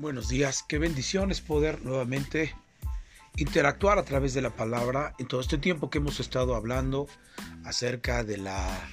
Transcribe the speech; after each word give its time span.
Buenos 0.00 0.28
días, 0.28 0.64
qué 0.68 0.78
bendición 0.78 1.32
es 1.32 1.40
poder 1.40 1.82
nuevamente 1.82 2.54
interactuar 3.36 3.98
a 3.98 4.04
través 4.04 4.32
de 4.32 4.40
la 4.40 4.54
palabra 4.54 5.12
en 5.18 5.26
todo 5.26 5.40
este 5.40 5.58
tiempo 5.58 5.90
que 5.90 5.98
hemos 5.98 6.20
estado 6.20 6.54
hablando 6.54 7.08
acerca 7.64 8.22
de 8.22 8.38
la 8.38 8.88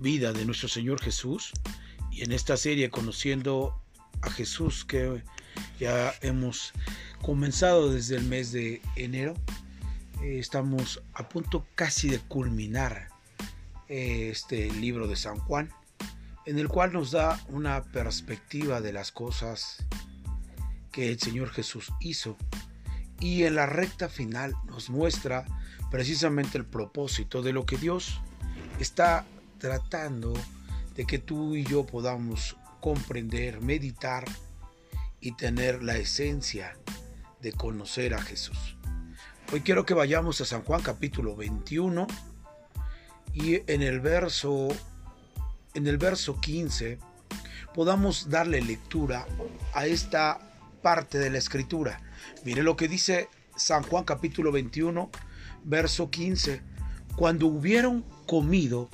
vida 0.00 0.32
de 0.32 0.44
nuestro 0.44 0.68
Señor 0.68 1.00
Jesús 1.00 1.52
y 2.10 2.24
en 2.24 2.32
esta 2.32 2.56
serie 2.56 2.90
conociendo 2.90 3.80
a 4.22 4.30
Jesús 4.30 4.84
que 4.84 5.22
ya 5.78 6.12
hemos 6.20 6.72
comenzado 7.22 7.92
desde 7.92 8.16
el 8.16 8.24
mes 8.24 8.50
de 8.50 8.82
enero. 8.96 9.34
Eh, 10.20 10.40
estamos 10.40 11.00
a 11.12 11.28
punto 11.28 11.64
casi 11.76 12.08
de 12.08 12.18
culminar 12.18 13.08
eh, 13.88 14.30
este 14.32 14.68
libro 14.72 15.06
de 15.06 15.14
San 15.14 15.38
Juan 15.38 15.70
en 16.44 16.58
el 16.58 16.66
cual 16.66 16.92
nos 16.92 17.12
da 17.12 17.40
una 17.50 17.84
perspectiva 17.84 18.80
de 18.80 18.92
las 18.92 19.12
cosas 19.12 19.86
que 20.94 21.10
el 21.10 21.18
Señor 21.18 21.50
Jesús 21.50 21.92
hizo. 21.98 22.36
Y 23.18 23.42
en 23.42 23.56
la 23.56 23.66
recta 23.66 24.08
final 24.08 24.54
nos 24.66 24.90
muestra 24.90 25.44
precisamente 25.90 26.56
el 26.56 26.64
propósito 26.64 27.42
de 27.42 27.52
lo 27.52 27.66
que 27.66 27.76
Dios 27.76 28.20
está 28.78 29.26
tratando 29.58 30.32
de 30.94 31.04
que 31.04 31.18
tú 31.18 31.56
y 31.56 31.64
yo 31.64 31.84
podamos 31.84 32.56
comprender, 32.80 33.60
meditar 33.60 34.24
y 35.20 35.32
tener 35.32 35.82
la 35.82 35.96
esencia 35.96 36.76
de 37.40 37.52
conocer 37.52 38.14
a 38.14 38.22
Jesús. 38.22 38.76
Hoy 39.52 39.62
quiero 39.62 39.84
que 39.84 39.94
vayamos 39.94 40.40
a 40.40 40.44
San 40.44 40.62
Juan 40.62 40.82
capítulo 40.82 41.34
21 41.34 42.06
y 43.32 43.62
en 43.70 43.82
el 43.82 43.98
verso 43.98 44.68
en 45.74 45.88
el 45.88 45.98
verso 45.98 46.40
15 46.40 46.98
podamos 47.74 48.30
darle 48.30 48.60
lectura 48.60 49.26
a 49.72 49.86
esta 49.86 50.53
parte 50.84 51.18
de 51.18 51.30
la 51.30 51.38
escritura. 51.38 52.02
Mire 52.44 52.62
lo 52.62 52.76
que 52.76 52.88
dice 52.88 53.30
San 53.56 53.82
Juan 53.84 54.04
capítulo 54.04 54.52
21, 54.52 55.10
verso 55.64 56.10
15. 56.10 56.60
Cuando 57.16 57.46
hubieron 57.46 58.04
comido, 58.26 58.90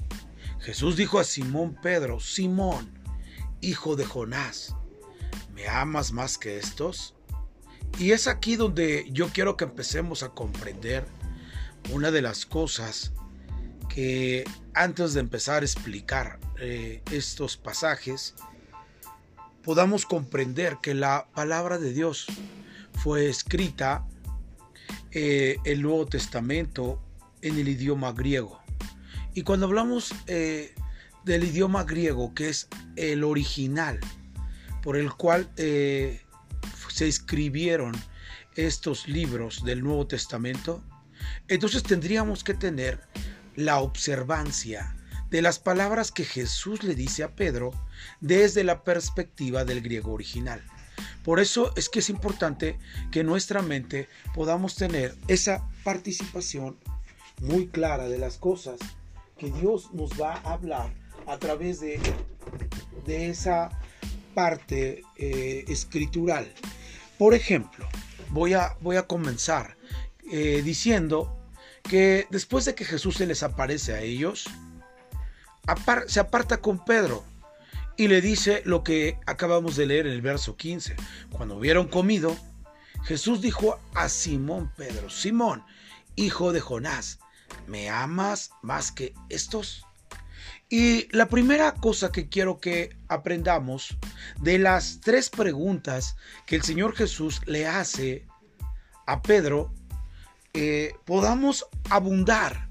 Jesús 0.60 0.96
dijo 0.96 1.18
a 1.18 1.24
Simón 1.24 1.76
Pedro, 1.82 2.20
Simón, 2.20 2.96
hijo 3.60 3.96
de 3.96 4.04
Jonás, 4.04 4.76
¿me 5.52 5.66
amas 5.66 6.12
más 6.12 6.38
que 6.38 6.58
estos? 6.58 7.16
Y 7.98 8.12
es 8.12 8.28
aquí 8.28 8.54
donde 8.54 9.08
yo 9.10 9.28
quiero 9.30 9.56
que 9.56 9.64
empecemos 9.64 10.22
a 10.22 10.28
comprender 10.28 11.04
una 11.92 12.12
de 12.12 12.22
las 12.22 12.46
cosas 12.46 13.12
que 13.88 14.44
antes 14.74 15.14
de 15.14 15.20
empezar 15.20 15.62
a 15.62 15.66
explicar 15.66 16.38
eh, 16.60 17.02
estos 17.10 17.56
pasajes, 17.56 18.36
podamos 19.62 20.06
comprender 20.06 20.78
que 20.82 20.94
la 20.94 21.28
palabra 21.34 21.78
de 21.78 21.92
Dios 21.92 22.26
fue 22.94 23.28
escrita 23.28 24.06
eh, 25.12 25.56
el 25.64 25.82
Nuevo 25.82 26.06
Testamento 26.06 27.02
en 27.42 27.58
el 27.58 27.68
idioma 27.68 28.12
griego. 28.12 28.60
Y 29.34 29.42
cuando 29.42 29.66
hablamos 29.66 30.14
eh, 30.26 30.74
del 31.24 31.44
idioma 31.44 31.84
griego, 31.84 32.34
que 32.34 32.48
es 32.48 32.68
el 32.96 33.24
original 33.24 34.00
por 34.82 34.96
el 34.96 35.12
cual 35.12 35.50
eh, 35.56 36.22
se 36.88 37.06
escribieron 37.06 37.94
estos 38.56 39.08
libros 39.08 39.64
del 39.64 39.82
Nuevo 39.82 40.06
Testamento, 40.06 40.82
entonces 41.48 41.82
tendríamos 41.82 42.44
que 42.44 42.54
tener 42.54 43.00
la 43.56 43.78
observancia 43.78 44.96
de 45.30 45.42
las 45.42 45.58
palabras 45.58 46.10
que 46.12 46.24
Jesús 46.24 46.82
le 46.82 46.94
dice 46.94 47.22
a 47.22 47.34
Pedro 47.34 47.70
desde 48.20 48.64
la 48.64 48.82
perspectiva 48.82 49.64
del 49.64 49.80
griego 49.80 50.12
original. 50.12 50.62
Por 51.24 51.40
eso 51.40 51.72
es 51.76 51.88
que 51.88 52.00
es 52.00 52.10
importante 52.10 52.78
que 53.10 53.24
nuestra 53.24 53.62
mente 53.62 54.08
podamos 54.34 54.74
tener 54.74 55.16
esa 55.28 55.68
participación 55.84 56.78
muy 57.40 57.68
clara 57.68 58.08
de 58.08 58.18
las 58.18 58.36
cosas 58.36 58.78
que 59.38 59.50
Dios 59.50 59.92
nos 59.92 60.20
va 60.20 60.34
a 60.34 60.52
hablar 60.52 60.92
a 61.26 61.38
través 61.38 61.80
de, 61.80 62.00
de 63.06 63.30
esa 63.30 63.70
parte 64.34 65.02
eh, 65.16 65.64
escritural. 65.68 66.52
Por 67.18 67.34
ejemplo, 67.34 67.86
voy 68.30 68.54
a, 68.54 68.76
voy 68.80 68.96
a 68.96 69.06
comenzar 69.06 69.76
eh, 70.30 70.62
diciendo 70.64 71.36
que 71.82 72.26
después 72.30 72.64
de 72.64 72.74
que 72.74 72.84
Jesús 72.84 73.16
se 73.16 73.26
les 73.26 73.42
aparece 73.42 73.94
a 73.94 74.00
ellos, 74.00 74.46
se 76.06 76.20
aparta 76.20 76.58
con 76.58 76.84
Pedro 76.84 77.24
y 77.96 78.08
le 78.08 78.20
dice 78.20 78.62
lo 78.64 78.82
que 78.82 79.18
acabamos 79.26 79.76
de 79.76 79.86
leer 79.86 80.06
en 80.06 80.14
el 80.14 80.22
verso 80.22 80.56
15. 80.56 80.96
Cuando 81.30 81.56
hubieron 81.56 81.88
comido, 81.88 82.36
Jesús 83.04 83.40
dijo 83.40 83.78
a 83.94 84.08
Simón 84.08 84.72
Pedro, 84.76 85.10
Simón, 85.10 85.64
hijo 86.16 86.52
de 86.52 86.60
Jonás, 86.60 87.18
¿me 87.66 87.90
amas 87.90 88.52
más 88.62 88.92
que 88.92 89.14
estos? 89.28 89.86
Y 90.68 91.14
la 91.14 91.28
primera 91.28 91.74
cosa 91.74 92.12
que 92.12 92.28
quiero 92.28 92.60
que 92.60 92.96
aprendamos 93.08 93.96
de 94.40 94.58
las 94.58 95.00
tres 95.00 95.28
preguntas 95.28 96.16
que 96.46 96.56
el 96.56 96.62
Señor 96.62 96.94
Jesús 96.94 97.40
le 97.46 97.66
hace 97.66 98.26
a 99.06 99.20
Pedro, 99.20 99.74
eh, 100.54 100.94
podamos 101.04 101.66
abundar 101.90 102.68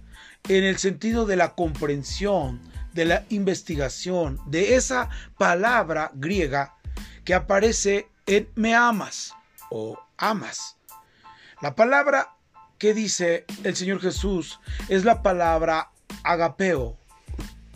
en 0.47 0.63
el 0.63 0.77
sentido 0.77 1.25
de 1.25 1.35
la 1.35 1.55
comprensión 1.55 2.61
de 2.99 3.05
la 3.05 3.25
investigación 3.29 4.41
de 4.47 4.75
esa 4.75 5.09
palabra 5.37 6.11
griega 6.15 6.75
que 7.23 7.33
aparece 7.33 8.09
en 8.25 8.49
me 8.55 8.75
amas 8.75 9.33
o 9.71 9.97
amas. 10.17 10.75
La 11.61 11.75
palabra 11.75 12.35
que 12.77 12.93
dice 12.93 13.45
el 13.63 13.77
Señor 13.77 14.01
Jesús 14.01 14.59
es 14.89 15.05
la 15.05 15.21
palabra 15.21 15.91
agapeo. 16.25 16.99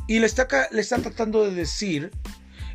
Y 0.10 0.20
le 0.20 0.26
está, 0.26 0.46
le 0.72 0.82
está 0.82 0.98
tratando 0.98 1.46
de 1.46 1.56
decir 1.56 2.12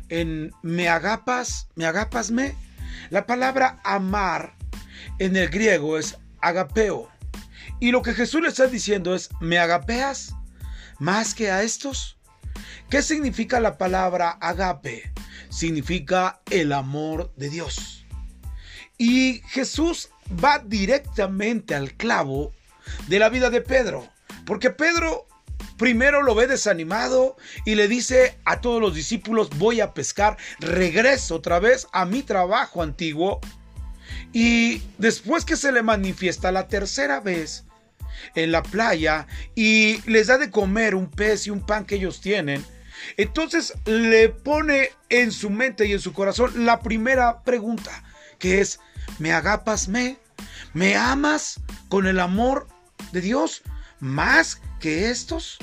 en 0.09 0.51
me 0.63 0.89
agapas, 0.89 1.67
me 1.75 1.85
agapasme. 1.85 2.55
La 3.11 3.27
palabra 3.27 3.79
amar 3.83 4.55
en 5.19 5.37
el 5.37 5.49
griego 5.49 5.99
es 5.99 6.17
agapeo. 6.41 7.11
Y 7.79 7.91
lo 7.91 8.01
que 8.01 8.15
Jesús 8.15 8.41
le 8.41 8.47
está 8.47 8.65
diciendo 8.65 9.13
es, 9.13 9.29
¿me 9.39 9.59
agapeas 9.59 10.33
más 10.97 11.35
que 11.35 11.51
a 11.51 11.61
estos? 11.61 12.18
¿Qué 12.89 13.01
significa 13.01 13.59
la 13.59 13.77
palabra 13.77 14.31
agape? 14.31 15.11
Significa 15.49 16.41
el 16.49 16.73
amor 16.73 17.33
de 17.35 17.49
Dios. 17.49 18.05
Y 18.97 19.41
Jesús 19.47 20.09
va 20.43 20.59
directamente 20.59 21.75
al 21.75 21.93
clavo 21.93 22.51
de 23.07 23.19
la 23.19 23.29
vida 23.29 23.49
de 23.49 23.61
Pedro, 23.61 24.07
porque 24.45 24.69
Pedro 24.69 25.27
primero 25.77 26.21
lo 26.21 26.35
ve 26.35 26.45
desanimado 26.47 27.37
y 27.65 27.75
le 27.75 27.87
dice 27.87 28.37
a 28.45 28.61
todos 28.61 28.81
los 28.81 28.93
discípulos, 28.93 29.49
voy 29.57 29.81
a 29.81 29.93
pescar, 29.93 30.37
regreso 30.59 31.35
otra 31.35 31.59
vez 31.59 31.87
a 31.93 32.05
mi 32.05 32.21
trabajo 32.21 32.83
antiguo. 32.83 33.39
Y 34.33 34.83
después 34.97 35.45
que 35.45 35.55
se 35.55 35.71
le 35.71 35.81
manifiesta 35.81 36.51
la 36.51 36.67
tercera 36.67 37.19
vez 37.19 37.65
en 38.35 38.51
la 38.51 38.63
playa 38.63 39.27
y 39.55 40.01
les 40.09 40.27
da 40.27 40.37
de 40.37 40.51
comer 40.51 40.95
un 40.95 41.09
pez 41.09 41.47
y 41.47 41.49
un 41.49 41.65
pan 41.65 41.85
que 41.85 41.95
ellos 41.95 42.21
tienen, 42.21 42.63
entonces 43.17 43.73
le 43.85 44.29
pone 44.29 44.89
en 45.09 45.31
su 45.31 45.49
mente 45.49 45.85
y 45.85 45.93
en 45.93 45.99
su 45.99 46.13
corazón 46.13 46.65
la 46.65 46.79
primera 46.81 47.43
pregunta, 47.43 48.03
que 48.37 48.61
es, 48.61 48.79
¿me 49.19 49.33
agapas 49.33 49.87
me? 49.87 50.17
¿Me 50.73 50.95
amas 50.95 51.59
con 51.89 52.07
el 52.07 52.19
amor 52.19 52.67
de 53.11 53.21
Dios 53.21 53.63
más 53.99 54.61
que 54.79 55.09
estos? 55.09 55.57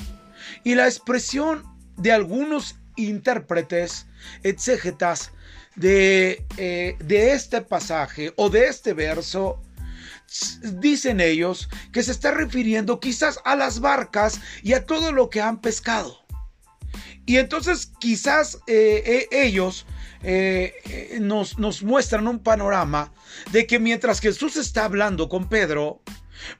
Y 0.63 0.75
la 0.75 0.85
expresión 0.85 1.63
de 1.97 2.11
algunos 2.11 2.75
intérpretes, 2.95 4.07
exégetas 4.43 5.31
de, 5.75 6.45
eh, 6.57 6.95
de 6.99 7.33
este 7.33 7.61
pasaje 7.61 8.33
o 8.35 8.49
de 8.49 8.67
este 8.67 8.93
verso, 8.93 9.61
dicen 10.61 11.21
ellos 11.21 11.69
que 11.91 12.03
se 12.03 12.11
está 12.11 12.31
refiriendo 12.31 12.99
quizás 12.99 13.39
a 13.45 13.55
las 13.55 13.79
barcas 13.79 14.39
y 14.63 14.73
a 14.73 14.85
todo 14.85 15.11
lo 15.11 15.29
que 15.29 15.41
han 15.41 15.61
pescado. 15.61 16.17
Y 17.25 17.37
entonces 17.37 17.91
quizás 17.99 18.59
eh, 18.67 19.03
eh, 19.05 19.27
ellos 19.31 19.85
eh, 20.23 21.17
nos, 21.19 21.59
nos, 21.59 21.83
muestran 21.83 22.27
un 22.27 22.39
panorama 22.39 23.11
de 23.51 23.67
que 23.67 23.79
mientras 23.79 24.21
Jesús 24.21 24.55
está 24.55 24.85
hablando 24.85 25.27
con 25.27 25.49
Pedro, 25.49 26.01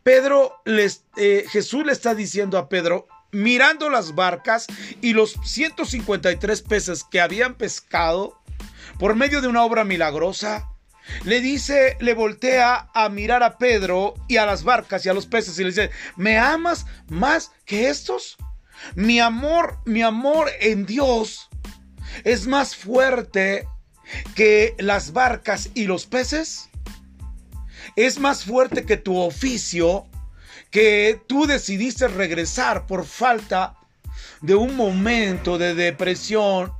Pedro 0.03 0.61
les, 0.65 1.05
Jesús 1.15 1.85
le 1.85 1.93
está 1.93 2.15
diciendo 2.15 2.57
a 2.57 2.67
Pedro, 2.67 3.07
mirando 3.31 3.89
las 3.89 4.15
barcas 4.15 4.67
y 5.01 5.13
los 5.13 5.37
153 5.45 6.61
peces 6.63 7.03
que 7.03 7.21
habían 7.21 7.55
pescado 7.55 8.37
por 8.99 9.15
medio 9.15 9.41
de 9.41 9.47
una 9.47 9.63
obra 9.63 9.83
milagrosa, 9.85 10.69
le 11.23 11.41
dice, 11.41 11.97
le 11.99 12.13
voltea 12.13 12.89
a 12.93 13.09
mirar 13.09 13.43
a 13.43 13.57
Pedro 13.57 14.13
y 14.27 14.37
a 14.37 14.45
las 14.45 14.63
barcas 14.63 15.05
y 15.05 15.09
a 15.09 15.13
los 15.13 15.25
peces 15.25 15.57
y 15.59 15.63
le 15.63 15.69
dice, 15.69 15.91
¿me 16.15 16.37
amas 16.37 16.85
más 17.07 17.51
que 17.65 17.89
estos? 17.89 18.37
Mi 18.95 19.19
amor, 19.19 19.79
mi 19.85 20.01
amor 20.01 20.49
en 20.59 20.85
Dios 20.85 21.49
es 22.23 22.47
más 22.47 22.75
fuerte 22.75 23.67
que 24.35 24.75
las 24.79 25.13
barcas 25.13 25.69
y 25.73 25.85
los 25.85 26.05
peces? 26.05 26.69
Es 27.95 28.19
más 28.19 28.45
fuerte 28.45 28.85
que 28.85 28.97
tu 28.97 29.17
oficio 29.17 30.07
que 30.71 31.19
tú 31.27 31.47
decidiste 31.47 32.07
regresar 32.07 32.85
por 32.85 33.05
falta 33.05 33.75
de 34.41 34.55
un 34.55 34.75
momento 34.75 35.57
de 35.57 35.73
depresión, 35.73 36.71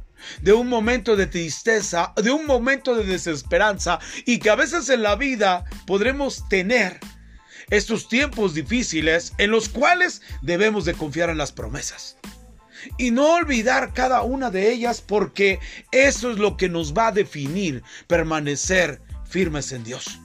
de 0.42 0.54
un 0.54 0.68
momento 0.68 1.16
de 1.16 1.28
tristeza, 1.28 2.14
de 2.16 2.32
un 2.32 2.46
momento 2.46 2.96
de 2.96 3.06
desesperanza 3.06 4.00
y 4.26 4.40
que 4.40 4.50
a 4.50 4.56
veces 4.56 4.90
en 4.90 5.04
la 5.04 5.16
vida 5.16 5.66
podremos 5.86 6.48
tener 6.50 7.00
estos 7.70 8.08
tiempos 8.08 8.54
difíciles 8.54 9.34
en 9.38 9.52
los 9.52 9.70
cuales 9.70 10.22
debemos 10.42 10.86
de 10.86 10.94
confiar 10.94 11.30
en 11.30 11.38
las 11.38 11.52
promesas. 11.52 12.18
Y 12.98 13.12
no 13.12 13.34
olvidar 13.34 13.94
cada 13.94 14.22
una 14.22 14.50
de 14.50 14.72
ellas 14.72 15.02
porque 15.02 15.60
eso 15.92 16.32
es 16.32 16.38
lo 16.38 16.56
que 16.56 16.70
nos 16.70 16.94
va 16.94 17.08
a 17.08 17.12
definir 17.12 17.84
permanecer 18.08 19.02
firmes 19.26 19.72
en 19.72 19.84
Dios. 19.84 20.20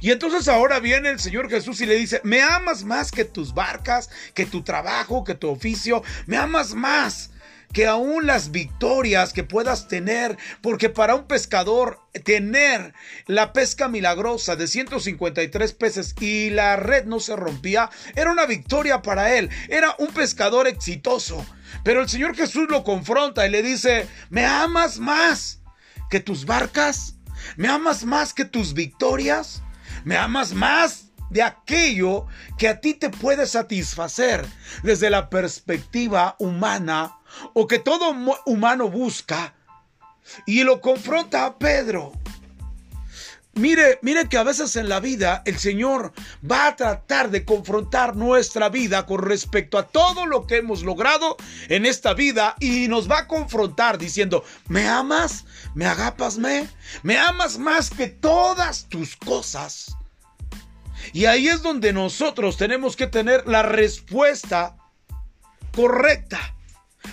Y 0.00 0.10
entonces 0.10 0.48
ahora 0.48 0.80
viene 0.80 1.10
el 1.10 1.20
Señor 1.20 1.48
Jesús 1.48 1.80
y 1.80 1.86
le 1.86 1.96
dice, 1.96 2.20
me 2.24 2.40
amas 2.42 2.84
más 2.84 3.10
que 3.10 3.24
tus 3.24 3.54
barcas, 3.54 4.10
que 4.34 4.46
tu 4.46 4.62
trabajo, 4.62 5.24
que 5.24 5.34
tu 5.34 5.48
oficio, 5.48 6.02
me 6.26 6.36
amas 6.36 6.74
más 6.74 7.30
que 7.72 7.86
aún 7.86 8.26
las 8.26 8.50
victorias 8.50 9.32
que 9.32 9.44
puedas 9.44 9.88
tener, 9.88 10.36
porque 10.60 10.88
para 10.88 11.14
un 11.14 11.26
pescador 11.26 12.00
tener 12.24 12.94
la 13.26 13.52
pesca 13.52 13.88
milagrosa 13.88 14.56
de 14.56 14.66
153 14.66 15.72
peces 15.72 16.14
y 16.20 16.50
la 16.50 16.76
red 16.76 17.06
no 17.06 17.20
se 17.20 17.36
rompía, 17.36 17.90
era 18.14 18.30
una 18.30 18.46
victoria 18.46 19.02
para 19.02 19.34
él, 19.34 19.50
era 19.68 19.94
un 19.98 20.08
pescador 20.08 20.66
exitoso. 20.66 21.44
Pero 21.84 22.02
el 22.02 22.08
Señor 22.08 22.36
Jesús 22.36 22.68
lo 22.68 22.84
confronta 22.84 23.46
y 23.46 23.50
le 23.50 23.62
dice, 23.62 24.06
¿me 24.28 24.44
amas 24.44 24.98
más 24.98 25.60
que 26.10 26.20
tus 26.20 26.44
barcas? 26.44 27.16
¿Me 27.56 27.68
amas 27.68 28.04
más 28.04 28.34
que 28.34 28.44
tus 28.44 28.74
victorias? 28.74 29.62
¿Me 30.04 30.16
amas 30.16 30.52
más 30.52 31.06
de 31.30 31.42
aquello 31.42 32.26
que 32.58 32.68
a 32.68 32.80
ti 32.80 32.92
te 32.92 33.08
puede 33.08 33.46
satisfacer 33.46 34.44
desde 34.82 35.08
la 35.08 35.30
perspectiva 35.30 36.36
humana 36.38 37.16
o 37.52 37.66
que 37.66 37.78
todo 37.78 38.14
humano 38.46 38.88
busca 38.88 39.54
y 40.46 40.62
lo 40.64 40.80
confronta 40.80 41.46
a 41.46 41.58
Pedro. 41.58 42.12
Mire, 43.54 43.98
mire 44.00 44.30
que 44.30 44.38
a 44.38 44.44
veces 44.44 44.76
en 44.76 44.88
la 44.88 44.98
vida 44.98 45.42
el 45.44 45.58
Señor 45.58 46.14
va 46.50 46.68
a 46.68 46.76
tratar 46.76 47.30
de 47.30 47.44
confrontar 47.44 48.16
nuestra 48.16 48.70
vida 48.70 49.04
con 49.04 49.20
respecto 49.20 49.76
a 49.76 49.88
todo 49.88 50.24
lo 50.24 50.46
que 50.46 50.56
hemos 50.56 50.82
logrado 50.82 51.36
en 51.68 51.84
esta 51.84 52.14
vida 52.14 52.56
y 52.60 52.88
nos 52.88 53.10
va 53.10 53.18
a 53.18 53.28
confrontar 53.28 53.98
diciendo, 53.98 54.42
¿me 54.68 54.88
amas? 54.88 55.44
¿Me 55.74 55.84
agapas? 55.84 56.38
¿Me? 56.38 56.66
¿Me 57.02 57.18
amas 57.18 57.58
más 57.58 57.90
que 57.90 58.06
todas 58.06 58.88
tus 58.88 59.16
cosas? 59.16 59.96
Y 61.12 61.26
ahí 61.26 61.48
es 61.48 61.62
donde 61.62 61.92
nosotros 61.92 62.56
tenemos 62.56 62.96
que 62.96 63.06
tener 63.06 63.46
la 63.46 63.62
respuesta 63.62 64.76
correcta. 65.74 66.54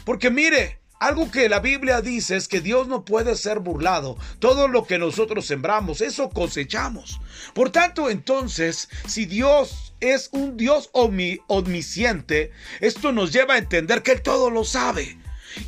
Porque 0.09 0.31
mire, 0.31 0.79
algo 0.99 1.29
que 1.29 1.47
la 1.49 1.59
Biblia 1.59 2.01
dice 2.01 2.35
es 2.35 2.47
que 2.47 2.61
Dios 2.61 2.87
no 2.87 3.05
puede 3.05 3.35
ser 3.35 3.59
burlado. 3.59 4.17
Todo 4.39 4.67
lo 4.67 4.87
que 4.87 4.97
nosotros 4.97 5.45
sembramos, 5.45 6.01
eso 6.01 6.31
cosechamos. 6.31 7.21
Por 7.53 7.69
tanto, 7.69 8.09
entonces, 8.09 8.89
si 9.05 9.27
Dios 9.27 9.93
es 9.99 10.29
un 10.31 10.57
Dios 10.57 10.89
omnisciente, 10.93 12.51
esto 12.79 13.11
nos 13.11 13.31
lleva 13.31 13.53
a 13.53 13.59
entender 13.59 14.01
que 14.01 14.13
Él 14.13 14.23
todo 14.23 14.49
lo 14.49 14.63
sabe. 14.63 15.19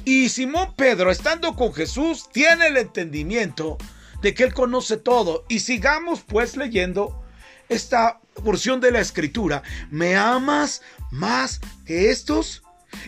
Y 0.05 0.29
Simón 0.29 0.73
Pedro, 0.75 1.11
estando 1.11 1.55
con 1.55 1.71
Jesús, 1.71 2.27
tiene 2.33 2.65
el 2.65 2.77
entendimiento 2.77 3.77
de 4.23 4.33
que 4.33 4.41
Él 4.41 4.55
conoce 4.55 4.97
todo. 4.97 5.45
Y 5.49 5.59
sigamos 5.59 6.21
pues 6.21 6.57
leyendo 6.57 7.23
esta 7.69 8.19
porción 8.43 8.81
de 8.81 8.89
la 8.89 9.01
escritura, 9.01 9.61
¿me 9.91 10.15
amas 10.15 10.81
más 11.11 11.61
que 11.85 12.09
estos? 12.09 12.63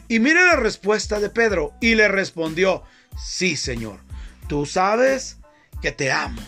Y 0.07 0.19
mire 0.19 0.45
la 0.45 0.55
respuesta 0.55 1.19
de 1.19 1.29
Pedro 1.29 1.73
y 1.81 1.95
le 1.95 2.07
respondió, 2.07 2.83
sí 3.17 3.55
Señor, 3.55 3.99
tú 4.47 4.65
sabes 4.65 5.37
que 5.81 5.91
te 5.91 6.11
amo. 6.11 6.41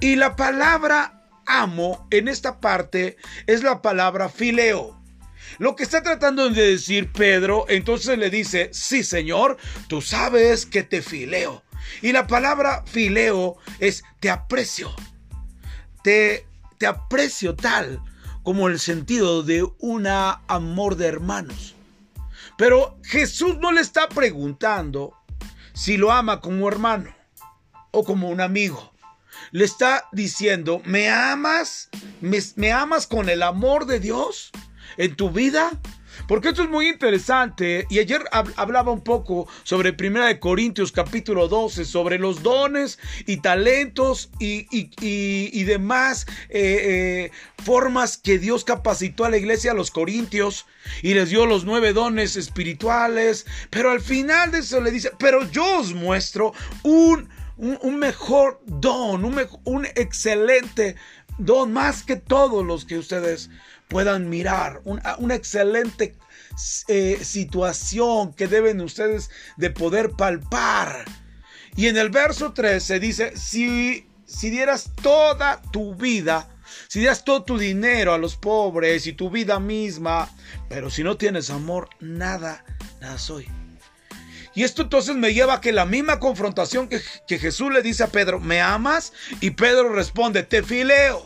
Y 0.00 0.16
la 0.16 0.36
palabra 0.36 1.22
amo 1.46 2.06
en 2.10 2.28
esta 2.28 2.60
parte 2.60 3.16
es 3.46 3.62
la 3.62 3.82
palabra 3.82 4.28
fileo. 4.28 4.96
Lo 5.58 5.74
que 5.74 5.82
está 5.82 6.02
tratando 6.02 6.50
de 6.50 6.72
decir 6.72 7.10
Pedro, 7.12 7.64
entonces 7.68 8.18
le 8.18 8.30
dice, 8.30 8.70
sí 8.72 9.02
Señor, 9.02 9.56
tú 9.88 10.02
sabes 10.02 10.66
que 10.66 10.82
te 10.82 11.02
fileo. 11.02 11.62
Y 12.02 12.12
la 12.12 12.26
palabra 12.26 12.84
fileo 12.86 13.56
es 13.78 14.04
te 14.20 14.28
aprecio, 14.30 14.94
te 16.02 16.48
te 16.78 16.86
aprecio 16.86 17.54
tal 17.54 18.00
como 18.42 18.68
el 18.68 18.78
sentido 18.78 19.42
de 19.42 19.66
un 19.78 20.06
amor 20.06 20.96
de 20.96 21.06
hermanos. 21.06 21.74
Pero 22.58 22.98
Jesús 23.04 23.56
no 23.58 23.70
le 23.70 23.80
está 23.80 24.08
preguntando 24.08 25.14
si 25.74 25.96
lo 25.96 26.10
ama 26.10 26.40
como 26.40 26.68
hermano 26.68 27.14
o 27.92 28.04
como 28.04 28.28
un 28.28 28.40
amigo. 28.40 28.92
Le 29.52 29.64
está 29.64 30.08
diciendo, 30.10 30.82
¿me 30.84 31.08
amas? 31.08 31.88
¿Me, 32.20 32.40
me 32.56 32.72
amas 32.72 33.06
con 33.06 33.28
el 33.28 33.44
amor 33.44 33.86
de 33.86 34.00
Dios 34.00 34.50
en 34.96 35.14
tu 35.14 35.30
vida? 35.30 35.70
Porque 36.26 36.48
esto 36.48 36.62
es 36.62 36.68
muy 36.68 36.88
interesante. 36.88 37.86
Y 37.90 37.98
ayer 37.98 38.24
hablaba 38.56 38.92
un 38.92 39.02
poco 39.02 39.48
sobre 39.62 39.92
Primera 39.92 40.26
de 40.26 40.40
Corintios 40.40 40.92
capítulo 40.92 41.48
12, 41.48 41.84
sobre 41.84 42.18
los 42.18 42.42
dones 42.42 42.98
y 43.26 43.38
talentos 43.38 44.30
y, 44.38 45.64
demás 45.64 46.26
eh, 46.48 47.30
eh, 47.30 47.30
formas 47.62 48.16
que 48.16 48.38
Dios 48.38 48.64
capacitó 48.64 49.24
a 49.24 49.30
la 49.30 49.36
iglesia, 49.36 49.72
a 49.72 49.74
los 49.74 49.90
corintios, 49.90 50.66
y 51.02 51.14
les 51.14 51.30
dio 51.30 51.46
los 51.46 51.64
nueve 51.64 51.92
dones 51.92 52.36
espirituales. 52.36 53.46
Pero 53.70 53.90
al 53.90 54.00
final 54.00 54.50
de 54.50 54.58
eso 54.58 54.80
le 54.80 54.90
dice, 54.90 55.12
pero 55.18 55.48
yo 55.50 55.80
os 55.80 55.94
muestro 55.94 56.52
un, 56.82 57.28
mejor 57.98 58.60
don, 58.66 59.24
un, 59.24 59.40
un 59.64 59.86
excelente 59.86 60.96
don, 61.38 61.72
más 61.72 62.02
que 62.02 62.16
todos 62.16 62.64
los 62.64 62.84
que 62.84 62.98
ustedes 62.98 63.50
puedan 63.88 64.28
mirar, 64.28 64.82
una 64.84 65.34
excelente 65.34 66.14
eh, 66.88 67.18
situación 67.22 68.34
que 68.34 68.48
deben 68.48 68.80
ustedes 68.80 69.30
de 69.56 69.70
poder 69.70 70.10
palpar. 70.10 71.04
Y 71.76 71.86
en 71.86 71.96
el 71.96 72.10
verso 72.10 72.52
13 72.52 73.00
dice, 73.00 73.36
si, 73.36 74.06
si 74.26 74.50
dieras 74.50 74.90
toda 75.00 75.62
tu 75.70 75.94
vida, 75.94 76.48
si 76.88 76.98
dieras 77.00 77.24
todo 77.24 77.44
tu 77.44 77.58
dinero 77.58 78.12
a 78.12 78.18
los 78.18 78.36
pobres 78.36 79.06
y 79.06 79.12
tu 79.12 79.30
vida 79.30 79.60
misma, 79.60 80.28
pero 80.68 80.90
si 80.90 81.02
no 81.02 81.16
tienes 81.16 81.50
amor, 81.50 81.88
nada, 82.00 82.64
nada 83.00 83.18
soy. 83.18 83.48
Y 84.54 84.64
esto 84.64 84.82
entonces 84.82 85.14
me 85.14 85.32
lleva 85.32 85.54
a 85.54 85.60
que 85.60 85.72
la 85.72 85.86
misma 85.86 86.18
confrontación 86.18 86.88
que, 86.88 87.00
que 87.28 87.38
Jesús 87.38 87.72
le 87.72 87.80
dice 87.80 88.02
a 88.02 88.08
Pedro, 88.08 88.40
¿me 88.40 88.60
amas? 88.60 89.12
Y 89.40 89.50
Pedro 89.50 89.92
responde, 89.92 90.42
te 90.42 90.64
fileo. 90.64 91.24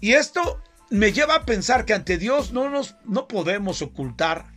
Y 0.00 0.14
esto 0.14 0.60
me 0.92 1.12
lleva 1.12 1.36
a 1.36 1.46
pensar 1.46 1.84
que 1.86 1.94
ante 1.94 2.18
Dios 2.18 2.52
no 2.52 2.68
nos 2.68 2.96
no 3.04 3.26
podemos 3.26 3.80
ocultar 3.80 4.52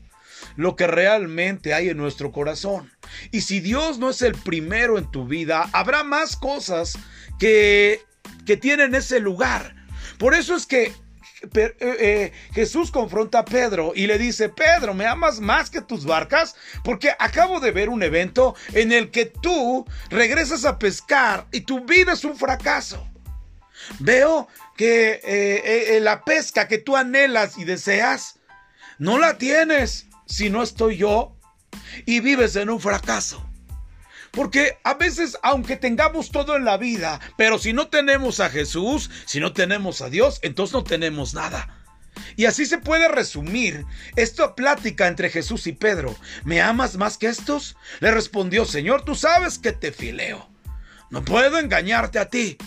lo 0.57 0.75
que 0.75 0.85
realmente 0.85 1.73
hay 1.73 1.89
en 1.89 1.97
nuestro 1.97 2.31
corazón. 2.31 2.91
Y 3.31 3.41
si 3.41 3.61
Dios 3.61 3.99
no 3.99 4.09
es 4.09 4.21
el 4.21 4.33
primero 4.33 4.97
en 4.97 5.09
tu 5.09 5.25
vida, 5.25 5.69
habrá 5.71 6.03
más 6.03 6.35
cosas 6.35 6.97
que, 7.39 8.01
que 8.45 8.57
tienen 8.57 8.95
ese 8.95 9.19
lugar. 9.19 9.75
Por 10.17 10.33
eso 10.33 10.55
es 10.55 10.65
que 10.65 10.93
eh, 11.53 11.75
eh, 11.79 12.31
Jesús 12.53 12.91
confronta 12.91 13.39
a 13.39 13.45
Pedro 13.45 13.93
y 13.95 14.07
le 14.07 14.17
dice, 14.17 14.49
Pedro, 14.49 14.93
¿me 14.93 15.05
amas 15.05 15.39
más 15.39 15.69
que 15.69 15.81
tus 15.81 16.05
barcas? 16.05 16.55
Porque 16.83 17.13
acabo 17.17 17.61
de 17.61 17.71
ver 17.71 17.89
un 17.89 18.03
evento 18.03 18.55
en 18.73 18.91
el 18.91 19.09
que 19.09 19.25
tú 19.25 19.85
regresas 20.09 20.65
a 20.65 20.79
pescar 20.79 21.47
y 21.51 21.61
tu 21.61 21.85
vida 21.85 22.13
es 22.13 22.25
un 22.25 22.35
fracaso. 22.35 23.07
Veo 23.99 24.47
que 24.75 25.21
eh, 25.23 25.99
la 26.01 26.23
pesca 26.23 26.67
que 26.67 26.77
tú 26.77 26.97
anhelas 26.97 27.57
y 27.57 27.63
deseas, 27.63 28.39
no 28.97 29.19
la 29.19 29.37
tienes 29.37 30.07
si 30.25 30.49
no 30.49 30.63
estoy 30.63 30.97
yo 30.97 31.35
y 32.05 32.19
vives 32.19 32.55
en 32.55 32.69
un 32.69 32.79
fracaso. 32.79 33.45
Porque 34.31 34.77
a 34.83 34.95
veces, 34.95 35.37
aunque 35.43 35.77
tengamos 35.77 36.29
todo 36.29 36.57
en 36.57 36.65
la 36.65 36.77
vida, 36.77 37.21
pero 37.37 37.57
si 37.57 37.71
no 37.71 37.87
tenemos 37.87 38.41
a 38.41 38.49
Jesús, 38.49 39.09
si 39.25 39.39
no 39.39 39.53
tenemos 39.53 40.01
a 40.01 40.09
Dios, 40.09 40.39
entonces 40.41 40.73
no 40.73 40.83
tenemos 40.83 41.33
nada. 41.33 41.85
Y 42.35 42.45
así 42.45 42.65
se 42.65 42.77
puede 42.77 43.07
resumir 43.07 43.85
esta 44.17 44.55
plática 44.55 45.07
entre 45.07 45.29
Jesús 45.29 45.67
y 45.67 45.73
Pedro. 45.73 46.15
¿Me 46.43 46.61
amas 46.61 46.97
más 46.97 47.17
que 47.17 47.27
estos? 47.27 47.77
Le 48.01 48.11
respondió, 48.11 48.65
Señor, 48.65 49.05
tú 49.05 49.15
sabes 49.15 49.57
que 49.57 49.71
te 49.71 49.93
fileo. 49.93 50.49
No 51.09 51.23
puedo 51.23 51.57
engañarte 51.57 52.19
a 52.19 52.29
ti. 52.29 52.57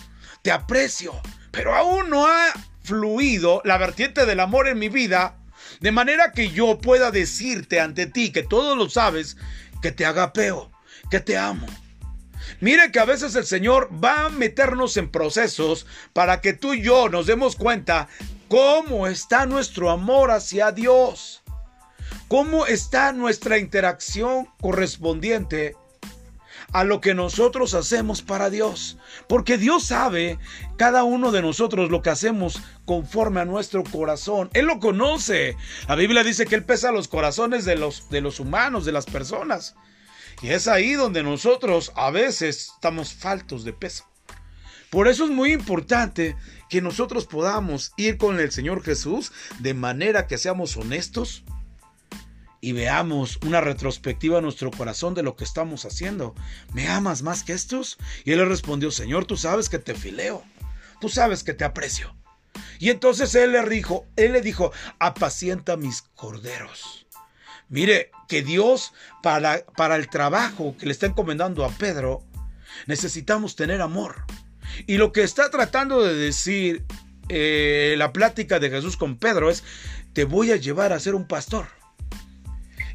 Te 0.41 0.51
aprecio, 0.51 1.21
pero 1.51 1.75
aún 1.75 2.09
no 2.09 2.27
ha 2.27 2.53
fluido 2.83 3.61
la 3.65 3.77
vertiente 3.77 4.25
del 4.25 4.39
amor 4.39 4.67
en 4.67 4.79
mi 4.79 4.89
vida 4.89 5.35
de 5.79 5.91
manera 5.91 6.31
que 6.31 6.49
yo 6.49 6.79
pueda 6.79 7.11
decirte 7.11 7.79
ante 7.79 8.05
ti, 8.05 8.31
que 8.31 8.43
todo 8.43 8.75
lo 8.75 8.89
sabes, 8.89 9.37
que 9.81 9.91
te 9.91 10.05
agapeo, 10.05 10.71
que 11.09 11.19
te 11.19 11.37
amo. 11.37 11.67
Mire 12.59 12.91
que 12.91 12.99
a 12.99 13.05
veces 13.05 13.35
el 13.35 13.45
Señor 13.45 13.89
va 14.03 14.25
a 14.25 14.29
meternos 14.29 14.97
en 14.97 15.09
procesos 15.09 15.85
para 16.13 16.41
que 16.41 16.53
tú 16.53 16.73
y 16.73 16.81
yo 16.81 17.09
nos 17.09 17.27
demos 17.27 17.55
cuenta 17.55 18.07
cómo 18.47 19.07
está 19.07 19.45
nuestro 19.45 19.89
amor 19.89 20.31
hacia 20.31 20.71
Dios, 20.71 21.43
cómo 22.27 22.65
está 22.65 23.13
nuestra 23.13 23.57
interacción 23.57 24.49
correspondiente 24.59 25.75
a 26.71 26.83
lo 26.83 27.01
que 27.01 27.13
nosotros 27.13 27.73
hacemos 27.73 28.21
para 28.21 28.49
Dios. 28.49 28.97
Porque 29.27 29.57
Dios 29.57 29.85
sabe 29.85 30.39
cada 30.77 31.03
uno 31.03 31.31
de 31.31 31.41
nosotros 31.41 31.89
lo 31.89 32.01
que 32.01 32.09
hacemos 32.09 32.61
conforme 32.85 33.41
a 33.41 33.45
nuestro 33.45 33.83
corazón. 33.83 34.49
Él 34.53 34.65
lo 34.65 34.79
conoce. 34.79 35.55
La 35.87 35.95
Biblia 35.95 36.23
dice 36.23 36.45
que 36.45 36.55
Él 36.55 36.65
pesa 36.65 36.91
los 36.91 37.07
corazones 37.07 37.65
de 37.65 37.75
los, 37.75 38.09
de 38.09 38.21
los 38.21 38.39
humanos, 38.39 38.85
de 38.85 38.91
las 38.91 39.05
personas. 39.05 39.75
Y 40.41 40.49
es 40.49 40.67
ahí 40.67 40.93
donde 40.93 41.23
nosotros 41.23 41.91
a 41.95 42.11
veces 42.11 42.71
estamos 42.73 43.13
faltos 43.13 43.63
de 43.63 43.73
peso. 43.73 44.05
Por 44.89 45.07
eso 45.07 45.25
es 45.25 45.29
muy 45.29 45.51
importante 45.51 46.35
que 46.69 46.81
nosotros 46.81 47.25
podamos 47.25 47.93
ir 47.97 48.17
con 48.17 48.39
el 48.39 48.51
Señor 48.51 48.83
Jesús 48.83 49.31
de 49.59 49.73
manera 49.73 50.25
que 50.27 50.37
seamos 50.37 50.77
honestos, 50.77 51.43
y 52.61 52.73
veamos 52.73 53.39
una 53.45 53.61
retrospectiva 53.61 54.39
a 54.39 54.41
nuestro 54.41 54.71
corazón 54.71 55.13
de 55.13 55.23
lo 55.23 55.35
que 55.35 55.43
estamos 55.43 55.85
haciendo. 55.85 56.35
¿Me 56.73 56.87
amas 56.87 57.21
más 57.21 57.43
que 57.43 57.53
estos? 57.53 57.97
Y 58.25 58.31
él 58.31 58.39
le 58.39 58.45
respondió, 58.45 58.91
Señor, 58.91 59.25
tú 59.25 59.37
sabes 59.37 59.69
que 59.69 59.79
te 59.79 59.95
fileo, 59.95 60.43
tú 60.99 61.09
sabes 61.09 61.43
que 61.43 61.53
te 61.53 61.63
aprecio. 61.63 62.15
Y 62.79 62.89
entonces 62.89 63.33
él 63.35 63.51
le 63.51 63.61
dijo, 63.69 64.05
él 64.15 64.33
le 64.33 64.41
dijo, 64.41 64.71
apacienta 64.99 65.77
mis 65.77 66.01
corderos. 66.01 67.07
Mire, 67.69 68.11
que 68.27 68.41
Dios 68.41 68.93
para, 69.21 69.65
para 69.77 69.95
el 69.95 70.09
trabajo 70.09 70.75
que 70.77 70.85
le 70.85 70.91
está 70.91 71.05
encomendando 71.05 71.63
a 71.63 71.69
Pedro, 71.69 72.23
necesitamos 72.87 73.55
tener 73.55 73.81
amor. 73.81 74.25
Y 74.87 74.97
lo 74.97 75.11
que 75.11 75.23
está 75.23 75.49
tratando 75.49 76.03
de 76.03 76.15
decir 76.15 76.85
eh, 77.29 77.95
la 77.97 78.11
plática 78.11 78.59
de 78.59 78.69
Jesús 78.69 78.97
con 78.97 79.17
Pedro 79.17 79.49
es, 79.49 79.63
te 80.13 80.23
voy 80.23 80.51
a 80.51 80.55
llevar 80.55 80.93
a 80.93 80.99
ser 80.99 81.15
un 81.15 81.27
pastor 81.27 81.78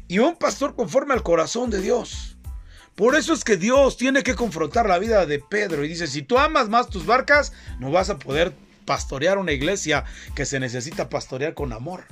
y 0.07 0.19
un 0.19 0.35
pastor 0.35 0.75
conforme 0.75 1.13
al 1.13 1.23
corazón 1.23 1.69
de 1.69 1.81
Dios. 1.81 2.37
Por 2.95 3.15
eso 3.15 3.33
es 3.33 3.43
que 3.43 3.57
Dios 3.57 3.97
tiene 3.97 4.23
que 4.23 4.35
confrontar 4.35 4.87
la 4.87 4.99
vida 4.99 5.25
de 5.25 5.39
Pedro 5.39 5.83
y 5.83 5.89
dice, 5.89 6.07
si 6.07 6.21
tú 6.21 6.37
amas 6.37 6.69
más 6.69 6.89
tus 6.89 7.05
barcas, 7.05 7.51
no 7.79 7.91
vas 7.91 8.09
a 8.09 8.17
poder 8.17 8.53
pastorear 8.85 9.37
una 9.37 9.51
iglesia 9.51 10.05
que 10.35 10.45
se 10.45 10.59
necesita 10.59 11.09
pastorear 11.09 11.53
con 11.55 11.73
amor. 11.73 12.05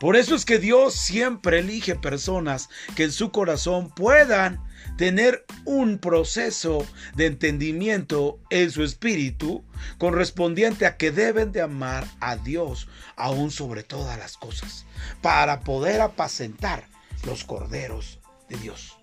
Por 0.00 0.16
eso 0.16 0.34
es 0.34 0.46
que 0.46 0.58
Dios 0.58 0.94
siempre 0.94 1.58
elige 1.58 1.94
personas 1.94 2.70
que 2.96 3.04
en 3.04 3.12
su 3.12 3.30
corazón 3.30 3.90
puedan 3.90 4.64
tener 4.96 5.44
un 5.66 5.98
proceso 5.98 6.86
de 7.14 7.26
entendimiento 7.26 8.40
en 8.48 8.70
su 8.70 8.82
espíritu 8.82 9.62
correspondiente 9.98 10.86
a 10.86 10.96
que 10.96 11.10
deben 11.10 11.52
de 11.52 11.60
amar 11.60 12.06
a 12.20 12.36
Dios 12.36 12.88
aún 13.14 13.50
sobre 13.50 13.82
todas 13.82 14.18
las 14.18 14.38
cosas 14.38 14.86
para 15.20 15.60
poder 15.60 16.00
apacentar 16.00 16.86
los 17.26 17.44
corderos 17.44 18.20
de 18.48 18.56
Dios. 18.56 18.96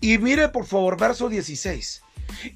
Y 0.00 0.16
mire 0.16 0.48
por 0.48 0.64
favor 0.64 0.98
verso 0.98 1.28
16. 1.28 2.02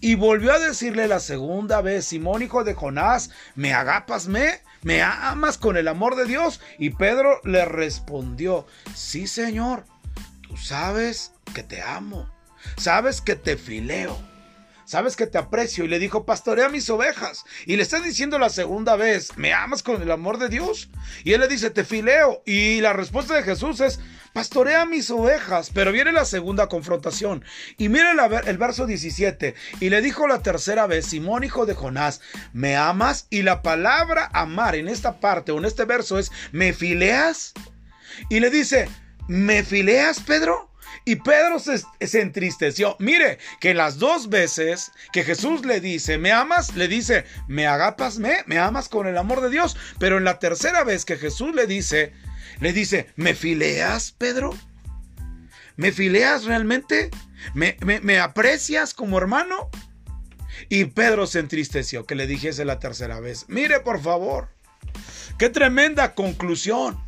Y 0.01 0.15
volvió 0.15 0.55
a 0.55 0.59
decirle 0.59 1.09
la 1.09 1.21
segunda 1.21 1.83
vez, 1.83 2.07
Simón 2.07 2.43
hijo 2.43 2.65
de 2.65 2.73
Jonás, 2.73 3.31
¿me 3.55 3.75
agapas 3.75 4.29
me? 4.29 4.63
¿Me 4.83 5.03
amas 5.03 5.59
con 5.59 5.77
el 5.77 5.89
amor 5.89 6.17
de 6.17 6.25
Dios? 6.25 6.61
Y 6.79 6.91
Pedro 6.91 7.41
le 7.45 7.65
respondió, 7.65 8.67
sí 8.95 9.27
Señor, 9.27 9.85
tú 10.43 10.57
sabes 10.57 11.33
que 11.55 11.63
te 11.63 11.83
amo, 11.83 12.31
sabes 12.77 13.21
que 13.21 13.35
te 13.35 13.57
fileo, 13.57 14.17
sabes 14.89 15.17
que 15.17 15.27
te 15.27 15.39
aprecio. 15.39 15.85
Y 15.85 15.89
le 15.89 15.99
dijo, 15.99 16.25
pastorea 16.25 16.69
mis 16.69 16.89
ovejas. 16.91 17.45
Y 17.67 17.77
le 17.77 17.83
está 17.83 18.01
diciendo 18.01 18.39
la 18.39 18.49
segunda 18.49 18.97
vez, 18.97 19.37
¿me 19.37 19.53
amas 19.53 19.83
con 19.83 20.01
el 20.01 20.11
amor 20.11 20.39
de 20.39 20.49
Dios? 20.49 20.89
Y 21.25 21.35
él 21.35 21.41
le 21.41 21.49
dice, 21.49 21.71
te 21.71 21.85
fileo. 21.85 22.43
Y 22.47 22.81
la 22.81 22.95
respuesta 22.95 23.35
de 23.35 23.43
Jesús 23.43 23.81
es, 23.81 24.01
pastorea 24.33 24.87
mis 24.87 25.11
ovejas. 25.11 25.71
Pero 25.73 25.93
viene 25.93 26.11
la 26.11 26.25
segunda 26.25 26.69
confrontación. 26.69 27.45
Y 27.77 27.91
mire 27.91 28.09
el 28.47 28.59
verso 28.59 28.87
17. 28.87 29.55
Y 29.81 29.91
le 29.91 30.01
dijo 30.01 30.27
la 30.27 30.43
tercera 30.43 30.87
vez, 30.87 31.07
Simón 31.07 31.45
hijo 31.45 31.67
de 31.67 31.75
Jonás, 31.75 32.23
¿me 32.55 32.77
amas? 32.77 33.27
Y 33.29 33.43
la 33.43 33.63
palabra 33.63 34.31
amar 34.33 34.75
en 34.75 34.89
esta 34.89 35.21
parte 35.21 35.53
o 35.53 35.59
en 35.59 35.67
este 35.67 35.85
verso 35.85 36.19
es, 36.19 36.33
¿me 36.51 36.73
fileas? 36.73 37.53
Y 38.31 38.41
le 38.41 38.49
dice, 38.49 38.89
¿me 39.29 39.63
fileas, 39.63 40.21
Pedro? 40.21 40.68
Y 41.09 41.17
Pedro 41.17 41.59
se, 41.59 42.21
entristeció. 42.21 42.95
Mire, 42.99 43.39
que 43.61 43.73
las 43.73 43.99
dos 43.99 44.29
veces 44.29 44.93
que 45.11 45.25
Jesús 45.25 45.65
le 45.65 45.81
dice, 45.81 46.19
¿me 46.19 46.33
amas? 46.33 46.77
Le 46.77 46.87
dice, 46.87 47.25
¿me 47.47 47.67
agapas? 47.67 48.19
¿Me? 48.19 48.45
¿Me 48.45 48.59
amas 48.59 48.91
con 48.91 49.07
el 49.07 49.17
amor 49.17 49.41
de 49.41 49.49
Dios? 49.49 49.75
Pero 49.99 50.19
en 50.19 50.25
la 50.25 50.39
tercera 50.39 50.85
vez 50.85 51.07
que 51.07 51.17
Jesús 51.17 51.55
le 51.55 51.67
dice, 51.67 52.13
le 52.61 52.75
dice, 52.75 53.07
¿me 53.17 53.35
fileas, 53.35 54.13
Pedro? 54.13 54.55
¿Me 55.77 55.93
fileas 55.93 56.45
realmente? 56.45 57.11
¿Me, 57.55 57.79
me 57.81 58.19
aprecias 58.19 58.93
como 58.93 59.17
hermano? 59.17 59.71
Y 60.69 60.85
Pedro 60.85 61.27
se 61.27 61.39
entristeció 61.39 62.05
que 62.05 62.17
le 62.17 62.27
dijese 62.27 62.67
la 62.67 62.81
tercera 62.81 63.19
vez, 63.19 63.47
mire 63.49 63.81
por 63.81 64.03
favor, 64.03 64.51
qué 65.39 65.49
tremenda 65.49 66.15
conclusión. 66.15 67.03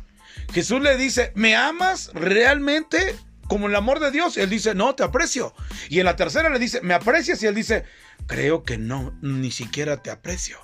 Jesús 0.53 0.81
le 0.81 0.97
dice, 0.97 1.31
¿me 1.35 1.55
amas 1.55 2.09
realmente? 2.15 3.15
Como 3.51 3.67
el 3.67 3.75
amor 3.75 3.99
de 3.99 4.11
Dios. 4.11 4.37
Él 4.37 4.49
dice, 4.49 4.73
no, 4.75 4.95
te 4.95 5.03
aprecio. 5.03 5.53
Y 5.89 5.99
en 5.99 6.05
la 6.05 6.15
tercera 6.15 6.49
le 6.49 6.57
dice, 6.57 6.79
¿me 6.83 6.93
aprecias? 6.93 7.43
Y 7.43 7.47
él 7.47 7.53
dice, 7.53 7.83
creo 8.25 8.63
que 8.63 8.77
no, 8.77 9.13
ni 9.21 9.51
siquiera 9.51 10.01
te 10.01 10.09
aprecio. 10.09 10.57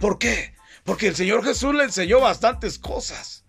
¿Por 0.00 0.18
qué? 0.18 0.54
Porque 0.84 1.08
el 1.08 1.14
Señor 1.14 1.44
Jesús 1.44 1.74
le 1.74 1.84
enseñó 1.84 2.20
bastantes 2.20 2.78
cosas. 2.78 3.44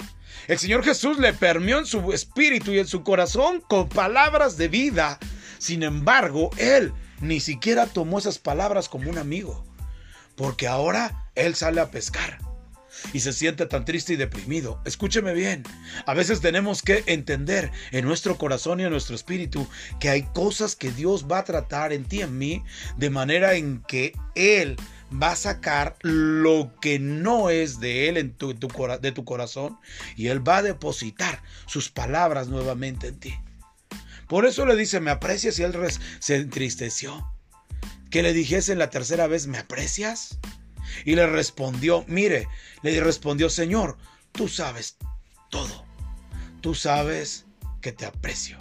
El 0.50 0.60
Señor 0.60 0.84
Jesús 0.84 1.18
le 1.18 1.32
permeó 1.32 1.80
en 1.80 1.86
su 1.86 2.12
espíritu 2.12 2.74
y 2.74 2.80
en 2.80 2.88
su 2.88 3.04
corazón 3.04 3.62
con 3.62 3.88
palabras 3.88 4.58
de 4.58 4.68
vida. 4.68 5.18
Sin 5.60 5.82
embargo, 5.82 6.50
él 6.58 6.92
ni 7.22 7.40
siquiera 7.40 7.86
tomó 7.86 8.20
esas 8.20 8.38
palabras 8.38 8.90
como 8.90 9.10
un 9.10 9.18
amigo. 9.18 9.64
Porque 10.36 10.68
ahora 10.68 11.30
él 11.36 11.56
sale 11.56 11.80
a 11.80 11.90
pescar 11.90 12.47
y 13.14 13.20
se 13.20 13.34
siente 13.34 13.66
tan 13.66 13.86
triste 13.86 14.14
y 14.14 14.16
deprimido. 14.18 14.82
Escúcheme 14.86 15.34
bien, 15.34 15.64
a 16.06 16.14
veces 16.14 16.42
tenemos 16.42 16.82
que 16.82 17.04
entender 17.08 17.72
en 17.92 18.06
nuestro 18.06 18.38
corazón 18.38 18.80
y 18.80 18.84
en 18.84 18.92
nuestro 18.92 19.16
espíritu 19.16 19.68
que 20.00 20.10
hay 20.10 20.24
cosas 20.24 20.76
que 20.76 20.92
Dios 20.92 21.26
va 21.30 21.40
a 21.40 21.46
tratar 21.46 21.94
en 21.94 22.06
ti 22.06 22.18
y 22.18 22.22
en 22.22 22.38
mí 22.38 22.64
de 22.98 23.10
manera 23.10 23.56
en 23.56 23.82
que 23.88 24.14
Él 24.36 24.76
va 25.12 25.32
a 25.32 25.36
sacar 25.36 25.96
lo 26.02 26.74
que 26.82 27.00
no 27.00 27.50
es 27.50 27.80
de 27.80 28.10
Él 28.10 28.18
en 28.18 28.34
tu, 28.34 28.54
de 28.54 29.12
tu 29.12 29.26
corazón 29.26 29.78
y 30.16 30.28
Él 30.28 30.48
va 30.48 30.58
a 30.58 30.64
depositar 30.64 31.42
sus 31.66 31.90
palabras 31.90 32.48
nuevamente 32.48 33.08
en 33.08 33.20
ti. 33.20 33.34
Por 34.28 34.46
eso 34.46 34.66
le 34.66 34.76
dice, 34.76 35.00
¿me 35.00 35.12
aprecias? 35.12 35.58
Y 35.58 35.64
él 35.64 35.74
se 36.20 36.36
entristeció. 36.36 37.32
Que 38.10 38.24
le 38.24 38.34
dijese 38.34 38.76
la 38.76 38.90
tercera 38.90 39.28
vez, 39.28 39.48
¿me 39.48 39.58
aprecias? 39.58 40.38
Y 41.06 41.16
le 41.16 41.28
respondió, 41.28 42.04
mire, 42.08 42.48
le 42.82 43.00
respondió, 43.02 43.50
Señor, 43.50 43.98
tú 44.32 44.48
sabes 44.48 44.98
todo. 45.50 45.86
Tú 46.62 46.76
sabes 46.76 47.46
que 47.82 47.92
te 47.92 48.06
aprecio. 48.06 48.58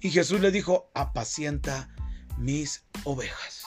Y 0.00 0.10
Jesús 0.10 0.40
le 0.40 0.50
dijo, 0.50 0.90
apacienta 0.94 1.88
mis 2.38 2.84
ovejas. 3.04 3.64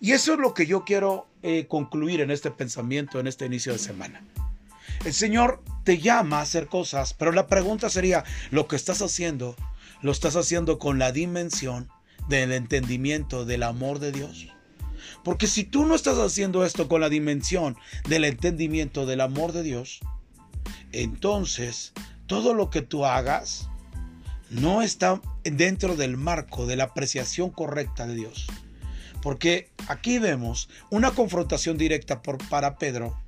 Y 0.00 0.12
eso 0.12 0.34
es 0.34 0.38
lo 0.38 0.54
que 0.54 0.66
yo 0.66 0.84
quiero 0.84 1.26
eh, 1.42 1.66
concluir 1.66 2.20
en 2.20 2.30
este 2.30 2.50
pensamiento, 2.50 3.18
en 3.18 3.26
este 3.26 3.46
inicio 3.46 3.72
de 3.72 3.78
semana. 3.78 4.22
El 5.04 5.14
Señor 5.14 5.62
te 5.84 5.98
llama 5.98 6.38
a 6.38 6.42
hacer 6.42 6.66
cosas, 6.66 7.14
pero 7.14 7.32
la 7.32 7.46
pregunta 7.46 7.88
sería, 7.88 8.24
¿lo 8.50 8.68
que 8.68 8.76
estás 8.76 9.02
haciendo, 9.02 9.56
lo 10.02 10.12
estás 10.12 10.36
haciendo 10.36 10.78
con 10.78 10.98
la 10.98 11.12
dimensión 11.12 11.88
del 12.28 12.52
entendimiento 12.52 13.44
del 13.44 13.62
amor 13.62 13.98
de 13.98 14.12
Dios? 14.12 14.48
Porque 15.24 15.46
si 15.46 15.64
tú 15.64 15.84
no 15.84 15.94
estás 15.94 16.18
haciendo 16.18 16.64
esto 16.64 16.88
con 16.88 17.00
la 17.00 17.08
dimensión 17.08 17.76
del 18.08 18.24
entendimiento 18.24 19.06
del 19.06 19.20
amor 19.20 19.52
de 19.52 19.62
Dios, 19.62 20.00
entonces 20.92 21.92
todo 22.26 22.54
lo 22.54 22.70
que 22.70 22.82
tú 22.82 23.04
hagas 23.04 23.68
no 24.50 24.82
está 24.82 25.20
dentro 25.44 25.96
del 25.96 26.16
marco 26.16 26.66
de 26.66 26.76
la 26.76 26.84
apreciación 26.84 27.50
correcta 27.50 28.06
de 28.06 28.14
Dios. 28.14 28.46
Porque 29.22 29.70
aquí 29.88 30.18
vemos 30.18 30.68
una 30.90 31.10
confrontación 31.10 31.76
directa 31.76 32.22
por, 32.22 32.38
para 32.48 32.78
Pedro 32.78 33.18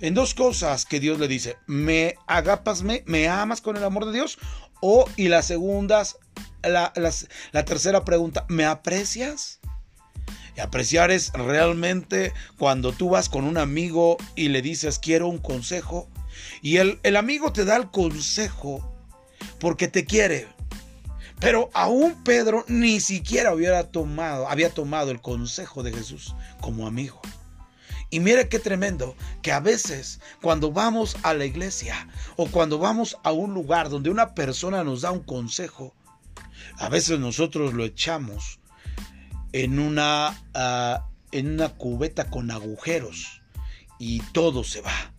en 0.00 0.14
dos 0.14 0.34
cosas 0.34 0.84
que 0.84 1.00
Dios 1.00 1.18
le 1.18 1.28
dice, 1.28 1.56
me 1.66 2.14
agapas, 2.26 2.82
me, 2.82 3.28
amas 3.28 3.60
con 3.60 3.76
el 3.76 3.84
amor 3.84 4.06
de 4.06 4.12
Dios, 4.12 4.38
o 4.80 5.04
y 5.16 5.28
las 5.28 5.46
segundas, 5.46 6.18
la, 6.62 6.92
la 7.52 7.64
tercera 7.64 8.04
pregunta, 8.04 8.44
¿me 8.48 8.64
aprecias? 8.64 9.60
Y 10.56 10.60
apreciar 10.60 11.10
es 11.10 11.32
realmente 11.32 12.32
cuando 12.58 12.92
tú 12.92 13.10
vas 13.10 13.28
con 13.28 13.44
un 13.44 13.56
amigo 13.56 14.16
y 14.34 14.48
le 14.48 14.62
dices 14.62 14.98
quiero 14.98 15.28
un 15.28 15.38
consejo 15.38 16.08
y 16.60 16.76
el, 16.76 16.98
el 17.02 17.16
amigo 17.16 17.52
te 17.52 17.64
da 17.64 17.76
el 17.76 17.90
consejo 17.90 18.92
porque 19.58 19.88
te 19.88 20.04
quiere, 20.04 20.48
Pero 21.40 21.70
aún 21.74 22.22
Pedro 22.22 22.64
ni 22.68 23.00
siquiera 23.00 23.54
hubiera 23.54 23.90
tomado, 23.90 24.48
había 24.48 24.70
tomado 24.70 25.10
el 25.10 25.20
consejo 25.20 25.82
de 25.82 25.92
Jesús 25.92 26.34
como 26.60 26.86
amigo. 26.86 27.20
Y 28.10 28.20
mire 28.20 28.48
qué 28.48 28.58
tremendo 28.58 29.16
que 29.40 29.52
a 29.52 29.60
veces 29.60 30.20
cuando 30.40 30.70
vamos 30.70 31.16
a 31.22 31.34
la 31.34 31.44
iglesia 31.44 32.08
o 32.36 32.46
cuando 32.46 32.78
vamos 32.78 33.16
a 33.24 33.32
un 33.32 33.54
lugar 33.54 33.88
donde 33.88 34.10
una 34.10 34.34
persona 34.34 34.84
nos 34.84 35.00
da 35.00 35.10
un 35.10 35.22
consejo, 35.22 35.94
a 36.78 36.88
veces 36.88 37.18
nosotros 37.18 37.72
lo 37.72 37.84
echamos 37.84 38.60
en 39.52 39.78
una, 39.78 40.42
ah, 40.54 41.06
en 41.30 41.52
una 41.52 41.70
cubeta 41.70 42.30
con 42.30 42.50
agujeros 42.50 43.42
y 43.98 44.20
todo 44.32 44.64
se 44.64 44.80
va. 44.80 45.12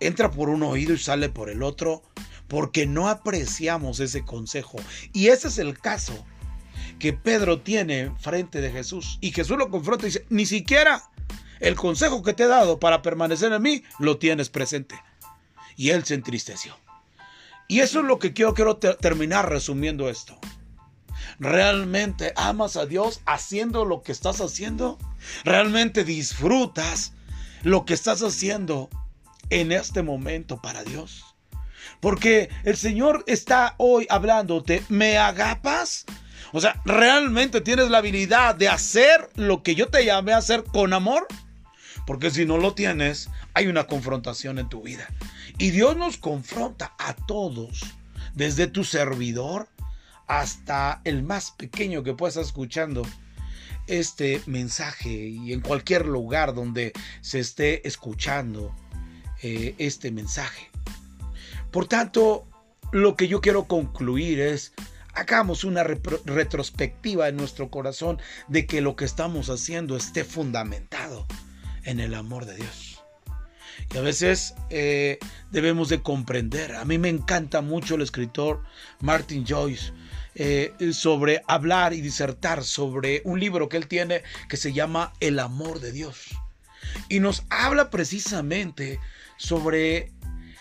Entra 0.00 0.30
por 0.30 0.48
un 0.48 0.62
oído 0.62 0.94
y 0.94 0.98
sale 0.98 1.28
por 1.28 1.50
el 1.50 1.62
otro 1.62 2.02
porque 2.46 2.86
no 2.86 3.08
apreciamos 3.08 4.00
ese 4.00 4.24
consejo. 4.24 4.78
Y 5.12 5.28
ese 5.28 5.48
es 5.48 5.58
el 5.58 5.78
caso 5.78 6.24
que 6.98 7.12
Pedro 7.12 7.60
tiene 7.60 8.12
frente 8.18 8.60
de 8.60 8.70
Jesús. 8.70 9.18
Y 9.20 9.32
Jesús 9.32 9.58
lo 9.58 9.70
confronta 9.70 10.06
y 10.06 10.10
dice, 10.10 10.26
ni 10.30 10.46
siquiera 10.46 11.02
el 11.60 11.74
consejo 11.74 12.22
que 12.22 12.32
te 12.32 12.44
he 12.44 12.48
dado 12.48 12.78
para 12.78 13.02
permanecer 13.02 13.52
en 13.52 13.62
mí 13.62 13.82
lo 13.98 14.18
tienes 14.18 14.48
presente. 14.48 14.96
Y 15.76 15.90
él 15.90 16.04
se 16.04 16.14
entristeció. 16.14 16.76
Y 17.68 17.80
eso 17.80 18.00
es 18.00 18.06
lo 18.06 18.18
que 18.18 18.32
quiero, 18.32 18.54
quiero 18.54 18.78
terminar 18.78 19.50
resumiendo 19.50 20.08
esto. 20.08 20.38
¿Realmente 21.38 22.32
amas 22.36 22.76
a 22.76 22.86
Dios 22.86 23.20
haciendo 23.26 23.84
lo 23.84 24.02
que 24.02 24.12
estás 24.12 24.40
haciendo? 24.40 24.98
¿Realmente 25.44 26.04
disfrutas 26.04 27.12
lo 27.62 27.84
que 27.84 27.94
estás 27.94 28.22
haciendo 28.22 28.88
en 29.50 29.72
este 29.72 30.02
momento 30.02 30.60
para 30.60 30.84
Dios? 30.84 31.24
Porque 32.00 32.48
el 32.64 32.76
Señor 32.76 33.24
está 33.26 33.74
hoy 33.78 34.06
hablándote, 34.10 34.82
¿me 34.88 35.18
agapas? 35.18 36.04
O 36.52 36.60
sea, 36.60 36.80
¿realmente 36.84 37.60
tienes 37.60 37.90
la 37.90 37.98
habilidad 37.98 38.54
de 38.54 38.68
hacer 38.68 39.28
lo 39.34 39.62
que 39.62 39.74
yo 39.74 39.88
te 39.88 40.04
llamé 40.04 40.32
a 40.32 40.38
hacer 40.38 40.64
con 40.64 40.92
amor? 40.92 41.26
Porque 42.06 42.30
si 42.30 42.46
no 42.46 42.56
lo 42.56 42.74
tienes, 42.74 43.28
hay 43.52 43.66
una 43.66 43.84
confrontación 43.84 44.58
en 44.58 44.68
tu 44.68 44.82
vida. 44.82 45.08
Y 45.58 45.70
Dios 45.70 45.96
nos 45.96 46.16
confronta 46.16 46.94
a 46.98 47.14
todos, 47.14 47.80
desde 48.34 48.66
tu 48.66 48.84
servidor 48.84 49.68
hasta 50.28 51.00
el 51.04 51.22
más 51.22 51.50
pequeño 51.50 52.02
que 52.02 52.14
puedas 52.14 52.34
estar 52.34 52.44
escuchando 52.44 53.02
este 53.86 54.42
mensaje 54.46 55.08
y 55.10 55.52
en 55.52 55.60
cualquier 55.60 56.06
lugar 56.06 56.54
donde 56.54 56.92
se 57.22 57.40
esté 57.40 57.88
escuchando 57.88 58.74
eh, 59.42 59.74
este 59.78 60.10
mensaje. 60.10 60.70
Por 61.70 61.86
tanto, 61.86 62.46
lo 62.92 63.16
que 63.16 63.28
yo 63.28 63.40
quiero 63.40 63.64
concluir 63.64 64.40
es, 64.40 64.72
hagamos 65.14 65.64
una 65.64 65.82
retrospectiva 65.84 67.28
en 67.28 67.36
nuestro 67.36 67.70
corazón 67.70 68.20
de 68.48 68.66
que 68.66 68.80
lo 68.80 68.94
que 68.94 69.06
estamos 69.06 69.48
haciendo 69.48 69.96
esté 69.96 70.24
fundamentado 70.24 71.26
en 71.84 72.00
el 72.00 72.14
amor 72.14 72.44
de 72.44 72.56
Dios. 72.56 73.02
Y 73.94 73.96
a 73.96 74.02
veces 74.02 74.54
eh, 74.70 75.18
debemos 75.50 75.88
de 75.88 76.02
comprender. 76.02 76.74
A 76.74 76.84
mí 76.84 76.98
me 76.98 77.08
encanta 77.08 77.62
mucho 77.62 77.94
el 77.94 78.02
escritor 78.02 78.62
Martin 79.00 79.46
Joyce 79.46 79.92
eh, 80.40 80.72
sobre 80.92 81.42
hablar 81.48 81.92
y 81.92 82.00
disertar 82.00 82.62
sobre 82.62 83.22
un 83.24 83.40
libro 83.40 83.68
que 83.68 83.76
él 83.76 83.88
tiene 83.88 84.22
que 84.48 84.56
se 84.56 84.72
llama 84.72 85.12
El 85.18 85.40
amor 85.40 85.80
de 85.80 85.90
Dios. 85.90 86.28
Y 87.08 87.18
nos 87.18 87.42
habla 87.50 87.90
precisamente 87.90 89.00
sobre 89.36 90.12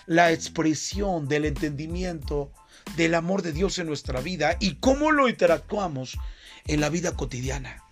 la 0.07 0.31
expresión 0.31 1.27
del 1.27 1.46
entendimiento 1.46 2.51
del 2.96 3.13
amor 3.13 3.43
de 3.43 3.53
Dios 3.53 3.77
en 3.77 3.86
nuestra 3.86 4.19
vida 4.19 4.57
y 4.60 4.75
cómo 4.75 5.12
lo 5.12 5.29
interactuamos 5.29 6.17
en 6.65 6.81
la 6.81 6.89
vida 6.89 7.15
cotidiana. 7.15 7.83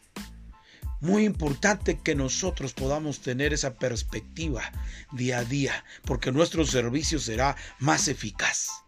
Muy 1.02 1.24
importante 1.24 2.00
que 2.00 2.16
nosotros 2.16 2.74
podamos 2.74 3.20
tener 3.20 3.54
esa 3.54 3.76
perspectiva 3.76 4.64
día 5.12 5.40
a 5.40 5.44
día, 5.44 5.86
porque 6.04 6.32
nuestro 6.32 6.66
servicio 6.66 7.20
será 7.20 7.56
más 7.78 8.08
eficaz. 8.08 8.85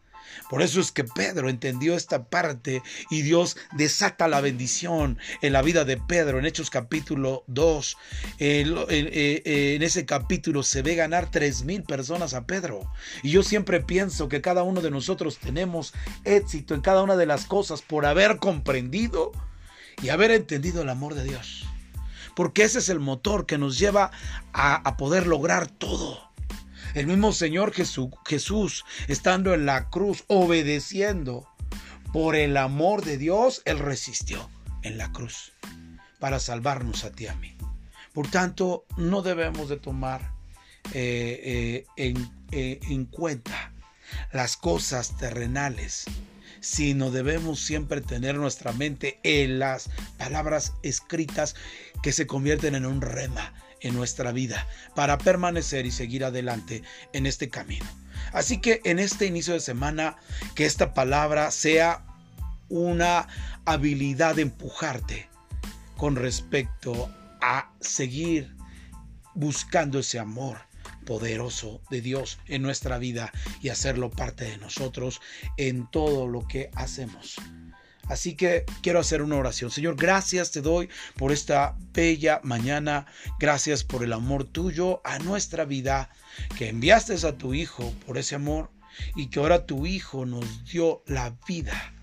Por 0.50 0.62
eso 0.62 0.80
es 0.80 0.92
que 0.92 1.04
Pedro 1.04 1.50
entendió 1.50 1.96
esta 1.96 2.26
parte 2.26 2.82
y 3.10 3.22
Dios 3.22 3.58
desata 3.76 4.28
la 4.28 4.42
bendición 4.42 5.18
en 5.42 5.54
la 5.54 5.62
vida 5.62 5.86
de 5.86 5.98
Pedro. 5.98 6.40
En 6.40 6.46
Hechos 6.46 6.70
capítulo 6.70 7.44
2, 7.48 7.98
eh, 8.40 8.66
eh, 8.90 9.76
en 9.76 9.84
ese 9.84 10.06
capítulo 10.06 10.64
se 10.64 10.82
ve 10.82 10.96
ganar 10.96 11.30
tres 11.30 11.64
mil 11.64 11.84
personas 11.84 12.34
a 12.34 12.46
Pedro. 12.46 12.90
Y 13.24 13.32
yo 13.32 13.44
siempre 13.44 13.82
pienso 13.82 14.30
que 14.30 14.42
cada 14.42 14.64
uno 14.64 14.82
de 14.82 14.92
nosotros 14.92 15.38
tenemos 15.38 15.94
éxito 16.24 16.74
en 16.74 16.82
cada 16.82 17.04
una 17.04 17.16
de 17.16 17.26
las 17.26 17.46
cosas 17.46 17.82
por 17.82 18.06
haber 18.06 18.38
comprendido 18.38 19.32
y 20.02 20.10
haber 20.10 20.32
entendido 20.32 20.82
el 20.82 20.90
amor 20.90 21.16
de 21.16 21.24
Dios 21.24 21.66
porque 22.38 22.62
ese 22.62 22.78
es 22.78 22.90
el 22.90 23.00
motor 23.00 23.48
que 23.48 23.58
nos 23.58 23.80
lleva 23.80 24.12
a, 24.54 24.96
poder 24.96 25.26
lograr 25.26 25.66
todo. 25.66 26.27
El 26.98 27.06
mismo 27.06 27.32
Señor 27.32 27.74
Jesús, 27.76 28.84
estando 29.08 29.54
en 29.54 29.68
la 29.68 29.92
cruz, 29.92 30.24
obedeciendo 30.26 31.48
por 32.12 32.36
el 32.36 32.58
amor 32.58 33.06
de 33.06 33.20
Dios, 33.20 33.62
Él 33.66 33.78
resistió 33.78 34.50
en 34.82 34.98
la 34.98 35.12
cruz 35.12 35.54
para 36.18 36.40
salvarnos 36.40 37.04
a 37.04 37.12
ti 37.12 37.26
y 37.26 37.28
a 37.28 37.36
mí. 37.36 37.56
Por 38.16 38.32
tanto, 38.32 38.88
no 38.98 39.22
debemos 39.22 39.70
de 39.70 39.78
tomar 39.78 40.32
eh, 40.92 41.86
eh, 41.98 42.16
eh, 42.52 42.80
en 42.90 43.06
cuenta 43.06 43.74
las 44.34 44.58
cosas 44.58 45.18
terrenales 45.18 46.06
sino 46.60 47.12
debemos 47.12 47.60
siempre 47.60 48.02
tener 48.02 48.36
nuestra 48.36 48.72
mente 48.72 49.20
en 49.22 49.60
las 49.60 49.92
palabras 50.18 50.74
escritas 50.82 51.56
que 52.02 52.12
se 52.12 52.26
convierten 52.26 52.74
en 52.74 52.88
un 52.88 53.02
rema 53.02 53.54
en 53.82 53.96
nuestra 53.96 54.32
vida 54.32 54.68
para 54.96 55.18
permanecer 55.18 55.86
y 55.86 55.92
seguir 55.92 56.24
adelante 56.26 56.84
en 57.14 57.26
este 57.26 57.50
camino. 57.50 57.86
Así 58.34 58.60
que 58.60 58.82
en 58.84 59.00
este 59.00 59.26
inicio 59.26 59.54
de 59.54 59.60
semana, 59.60 60.18
que 60.56 60.66
esta 60.66 60.94
palabra 60.94 61.52
sea 61.52 62.06
una 62.70 63.28
habilidad 63.66 64.36
de 64.36 64.44
empujarte 64.44 65.30
con 65.96 66.16
respecto 66.16 67.12
a 67.42 67.72
seguir 67.80 68.56
buscando 69.34 70.00
ese 70.00 70.20
amor, 70.20 70.58
poderoso 71.06 71.82
de 71.90 72.02
Dios 72.02 72.40
en 72.48 72.62
nuestra 72.62 72.98
vida 72.98 73.32
y 73.62 73.70
hacerlo 73.70 74.10
parte 74.12 74.46
de 74.46 74.58
nosotros 74.58 75.22
en 75.56 75.90
todo 75.90 76.28
lo 76.28 76.48
que 76.48 76.70
hacemos. 76.76 77.38
Así 78.10 78.36
que 78.36 78.66
quiero 78.82 79.00
hacer 79.00 79.22
una 79.22 79.36
oración. 79.36 79.72
Señor, 79.72 79.96
gracias 79.96 80.52
te 80.52 80.62
doy 80.62 80.90
por 81.18 81.32
esta 81.32 81.76
bella 81.94 82.40
mañana. 82.44 83.06
Gracias 83.40 83.84
por 83.84 84.04
el 84.04 84.14
amor 84.14 84.46
tuyo 84.46 85.02
a 85.04 85.20
nuestra 85.20 85.66
vida, 85.66 86.10
que 86.58 86.70
enviaste 86.70 87.16
a 87.28 87.38
tu 87.38 87.54
Hijo 87.54 87.94
por 88.06 88.18
ese 88.18 88.36
amor 88.36 88.70
y 89.16 89.28
que 89.28 89.40
ahora 89.40 89.66
tu 89.66 89.86
Hijo 89.86 90.26
nos 90.26 90.66
dio 90.66 91.04
la 91.06 91.36
vida 91.48 91.94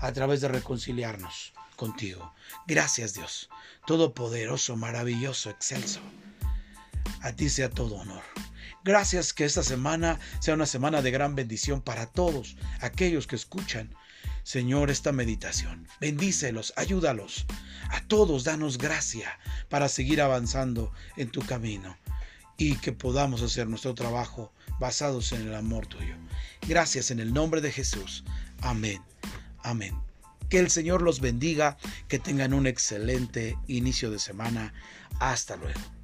a 0.00 0.12
través 0.12 0.40
de 0.40 0.48
reconciliarnos 0.48 1.52
contigo. 1.76 2.34
Gracias 2.66 3.14
Dios, 3.14 3.48
todopoderoso, 3.86 4.76
maravilloso, 4.76 5.50
excelso. 5.50 6.00
A 7.22 7.32
ti 7.32 7.48
sea 7.48 7.70
todo 7.70 7.96
honor. 7.96 8.22
Gracias 8.84 9.32
que 9.32 9.44
esta 9.44 9.62
semana 9.62 10.18
sea 10.40 10.54
una 10.54 10.66
semana 10.66 11.02
de 11.02 11.10
gran 11.10 11.34
bendición 11.34 11.80
para 11.80 12.06
todos 12.06 12.56
aquellos 12.80 13.26
que 13.26 13.36
escuchan, 13.36 13.94
Señor, 14.48 14.88
esta 14.90 15.12
meditación. 15.12 15.86
Bendícelos, 16.00 16.72
ayúdalos. 16.74 17.44
A 17.90 18.00
todos 18.00 18.44
danos 18.44 18.78
gracia 18.78 19.38
para 19.68 19.90
seguir 19.90 20.22
avanzando 20.22 20.90
en 21.18 21.28
tu 21.28 21.42
camino 21.42 21.98
y 22.56 22.76
que 22.76 22.92
podamos 22.92 23.42
hacer 23.42 23.66
nuestro 23.66 23.94
trabajo 23.94 24.50
basados 24.80 25.32
en 25.32 25.42
el 25.42 25.54
amor 25.54 25.86
tuyo. 25.86 26.14
Gracias 26.66 27.10
en 27.10 27.20
el 27.20 27.34
nombre 27.34 27.60
de 27.60 27.72
Jesús. 27.72 28.24
Amén. 28.62 29.02
Amén. 29.64 30.00
Que 30.48 30.60
el 30.60 30.70
Señor 30.70 31.02
los 31.02 31.20
bendiga, 31.20 31.76
que 32.08 32.18
tengan 32.18 32.54
un 32.54 32.66
excelente 32.66 33.58
inicio 33.66 34.10
de 34.10 34.18
semana. 34.18 34.72
Hasta 35.20 35.56
luego. 35.56 35.97